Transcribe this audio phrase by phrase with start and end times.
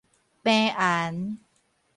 [0.43, 1.37] 繃絚